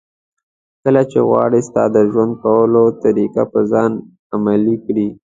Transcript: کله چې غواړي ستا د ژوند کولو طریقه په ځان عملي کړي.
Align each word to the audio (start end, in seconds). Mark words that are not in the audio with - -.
کله 0.83 1.01
چې 1.11 1.19
غواړي 1.29 1.61
ستا 1.69 1.83
د 1.95 1.97
ژوند 2.11 2.33
کولو 2.43 2.83
طریقه 3.03 3.43
په 3.51 3.59
ځان 3.71 3.91
عملي 4.35 4.75
کړي. 4.85 5.07